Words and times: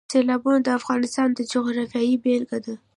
سیلابونه 0.13 0.59
د 0.63 0.69
افغانستان 0.79 1.29
د 1.33 1.39
جغرافیې 1.51 2.15
بېلګه 2.23 2.59
ده. 2.65 2.75